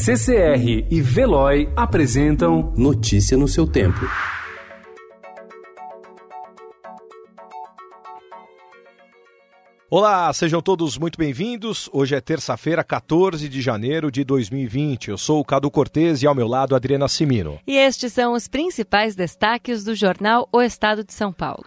CCR 0.00 0.86
e 0.88 1.02
Veloy 1.02 1.68
apresentam 1.74 2.72
Notícia 2.76 3.36
no 3.36 3.48
seu 3.48 3.66
tempo. 3.66 3.98
Olá, 9.90 10.32
sejam 10.32 10.62
todos 10.62 10.96
muito 10.96 11.18
bem-vindos. 11.18 11.90
Hoje 11.92 12.14
é 12.14 12.20
terça-feira, 12.20 12.84
14 12.84 13.48
de 13.48 13.60
janeiro 13.60 14.08
de 14.08 14.22
2020. 14.22 15.08
Eu 15.08 15.18
sou 15.18 15.40
o 15.40 15.44
Cadu 15.44 15.68
Cortez 15.68 16.22
e 16.22 16.28
ao 16.28 16.34
meu 16.34 16.46
lado 16.46 16.76
Adriana 16.76 17.08
Simino. 17.08 17.58
E 17.66 17.76
estes 17.76 18.12
são 18.12 18.34
os 18.34 18.46
principais 18.46 19.16
destaques 19.16 19.82
do 19.82 19.96
jornal 19.96 20.48
O 20.52 20.62
Estado 20.62 21.02
de 21.02 21.12
São 21.12 21.32
Paulo. 21.32 21.64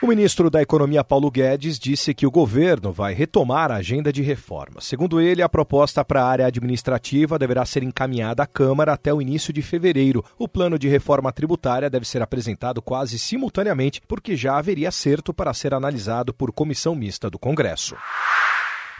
O 0.00 0.06
ministro 0.06 0.48
da 0.48 0.62
Economia 0.62 1.02
Paulo 1.02 1.28
Guedes 1.28 1.76
disse 1.76 2.14
que 2.14 2.24
o 2.24 2.30
governo 2.30 2.92
vai 2.92 3.12
retomar 3.12 3.72
a 3.72 3.76
agenda 3.76 4.12
de 4.12 4.22
reformas. 4.22 4.84
Segundo 4.84 5.20
ele, 5.20 5.42
a 5.42 5.48
proposta 5.48 6.04
para 6.04 6.22
a 6.22 6.28
área 6.28 6.46
administrativa 6.46 7.36
deverá 7.36 7.66
ser 7.66 7.82
encaminhada 7.82 8.44
à 8.44 8.46
Câmara 8.46 8.92
até 8.92 9.12
o 9.12 9.20
início 9.20 9.52
de 9.52 9.60
fevereiro. 9.60 10.24
O 10.38 10.46
plano 10.46 10.78
de 10.78 10.86
reforma 10.86 11.32
tributária 11.32 11.90
deve 11.90 12.06
ser 12.06 12.22
apresentado 12.22 12.80
quase 12.80 13.18
simultaneamente, 13.18 14.00
porque 14.06 14.36
já 14.36 14.56
haveria 14.56 14.88
acerto 14.88 15.34
para 15.34 15.52
ser 15.52 15.74
analisado 15.74 16.32
por 16.32 16.52
comissão 16.52 16.94
mista 16.94 17.28
do 17.28 17.36
Congresso. 17.36 17.96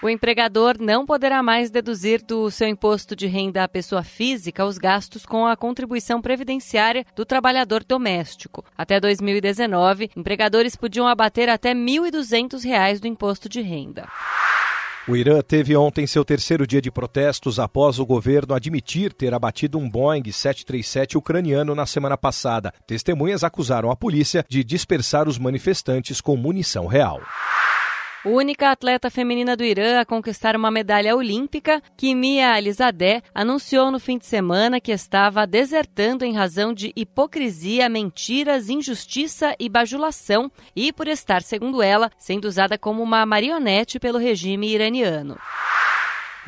O 0.00 0.08
empregador 0.08 0.76
não 0.78 1.04
poderá 1.04 1.42
mais 1.42 1.70
deduzir 1.72 2.22
do 2.22 2.48
seu 2.52 2.68
imposto 2.68 3.16
de 3.16 3.26
renda 3.26 3.64
à 3.64 3.68
pessoa 3.68 4.04
física 4.04 4.64
os 4.64 4.78
gastos 4.78 5.26
com 5.26 5.44
a 5.44 5.56
contribuição 5.56 6.22
previdenciária 6.22 7.04
do 7.16 7.26
trabalhador 7.26 7.82
doméstico. 7.82 8.64
Até 8.76 9.00
2019, 9.00 10.10
empregadores 10.16 10.76
podiam 10.76 11.08
abater 11.08 11.48
até 11.48 11.70
R$ 11.70 11.80
1.200 11.80 13.00
do 13.00 13.08
imposto 13.08 13.48
de 13.48 13.60
renda. 13.60 14.06
O 15.08 15.16
Irã 15.16 15.40
teve 15.40 15.76
ontem 15.76 16.06
seu 16.06 16.24
terceiro 16.24 16.64
dia 16.64 16.82
de 16.82 16.92
protestos 16.92 17.58
após 17.58 17.98
o 17.98 18.06
governo 18.06 18.54
admitir 18.54 19.12
ter 19.12 19.34
abatido 19.34 19.78
um 19.78 19.90
Boeing 19.90 20.30
737 20.30 21.18
ucraniano 21.18 21.74
na 21.74 21.86
semana 21.86 22.16
passada. 22.16 22.72
Testemunhas 22.86 23.42
acusaram 23.42 23.90
a 23.90 23.96
polícia 23.96 24.44
de 24.48 24.62
dispersar 24.62 25.26
os 25.26 25.38
manifestantes 25.38 26.20
com 26.20 26.36
munição 26.36 26.86
real. 26.86 27.20
Única 28.24 28.72
atleta 28.72 29.10
feminina 29.10 29.56
do 29.56 29.62
Irã 29.62 30.00
a 30.00 30.04
conquistar 30.04 30.56
uma 30.56 30.72
medalha 30.72 31.14
olímpica, 31.14 31.80
Kimia 31.96 32.52
Alizadeh 32.52 33.22
anunciou 33.32 33.92
no 33.92 34.00
fim 34.00 34.18
de 34.18 34.26
semana 34.26 34.80
que 34.80 34.90
estava 34.90 35.46
desertando 35.46 36.24
em 36.24 36.34
razão 36.34 36.74
de 36.74 36.92
hipocrisia, 36.96 37.88
mentiras, 37.88 38.68
injustiça 38.68 39.54
e 39.58 39.68
bajulação 39.68 40.50
e 40.74 40.92
por 40.92 41.06
estar, 41.06 41.42
segundo 41.42 41.80
ela, 41.80 42.10
sendo 42.18 42.46
usada 42.46 42.76
como 42.76 43.04
uma 43.04 43.24
marionete 43.24 44.00
pelo 44.00 44.18
regime 44.18 44.68
iraniano. 44.68 45.38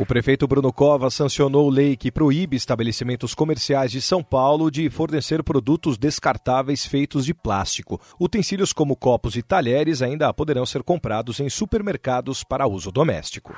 O 0.00 0.06
prefeito 0.06 0.48
Bruno 0.48 0.72
Cova 0.72 1.10
sancionou 1.10 1.68
lei 1.68 1.94
que 1.94 2.10
proíbe 2.10 2.56
estabelecimentos 2.56 3.34
comerciais 3.34 3.92
de 3.92 4.00
São 4.00 4.22
Paulo 4.22 4.70
de 4.70 4.88
fornecer 4.88 5.42
produtos 5.42 5.98
descartáveis 5.98 6.86
feitos 6.86 7.26
de 7.26 7.34
plástico. 7.34 8.00
Utensílios 8.18 8.72
como 8.72 8.96
copos 8.96 9.36
e 9.36 9.42
talheres 9.42 10.00
ainda 10.00 10.32
poderão 10.32 10.64
ser 10.64 10.82
comprados 10.82 11.38
em 11.38 11.50
supermercados 11.50 12.42
para 12.42 12.66
uso 12.66 12.90
doméstico. 12.90 13.54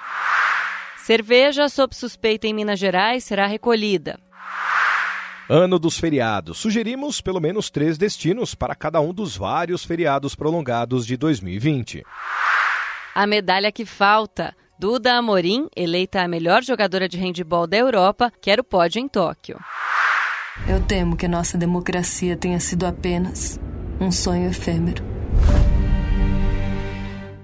Cerveja 0.97 1.69
sob 1.69 1.95
suspeita 1.95 2.49
em 2.49 2.53
Minas 2.53 2.81
Gerais 2.81 3.23
será 3.23 3.47
recolhida. 3.47 4.19
Ano 5.49 5.79
dos 5.79 5.97
feriados. 5.97 6.59
Sugerimos 6.59 7.21
pelo 7.21 7.41
menos 7.41 7.71
três 7.71 7.97
destinos 7.97 8.53
para 8.53 8.75
cada 8.75 9.01
um 9.01 9.15
dos 9.15 9.37
vários 9.37 9.85
feriados 9.85 10.35
prolongados 10.35 11.07
de 11.07 11.17
2020. 11.17 12.03
A 13.15 13.27
medalha 13.29 13.71
que 13.71 13.87
falta. 13.87 14.57
Duda 14.83 15.13
Amorim, 15.13 15.69
eleita 15.77 16.23
a 16.23 16.27
melhor 16.27 16.61
jogadora 16.65 17.09
de 17.09 17.17
handebol 17.17 17.69
da 17.69 17.77
Europa, 17.77 18.33
quer 18.41 18.59
o 18.59 18.65
pódio 18.65 18.99
em 18.99 19.07
Tóquio. 19.07 19.57
Eu 20.67 20.81
temo 20.81 21.17
que 21.17 21.25
a 21.25 21.29
nossa 21.29 21.57
democracia 21.57 22.37
tenha 22.37 22.59
sido 22.59 22.85
apenas 22.85 23.61
um 24.01 24.11
sonho 24.11 24.51
efêmero. 24.51 25.05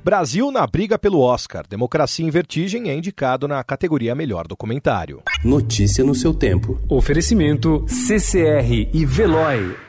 Brasil 0.03 0.51
na 0.51 0.67
briga 0.67 0.99
pelo 0.99 1.21
Oscar. 1.21 1.65
Democracia 1.69 2.27
em 2.27 2.31
Vertigem 2.31 2.91
é 2.91 2.97
indicado 2.97 3.47
na 3.47 3.63
categoria 3.63 4.17
Melhor 4.17 4.49
Documentário. 4.49 5.23
Notícia 5.45 6.03
no 6.03 6.17
seu 6.17 6.35
tempo. 6.35 6.77
Oferecimento 6.89 7.87
CCR 7.87 8.91
e 8.93 9.07
Veloy. 9.07 9.88